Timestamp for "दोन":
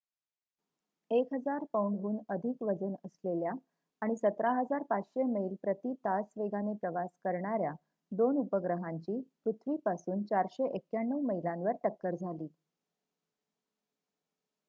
8.11-8.37